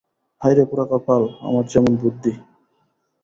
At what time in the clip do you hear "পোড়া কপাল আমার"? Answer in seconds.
0.69-1.65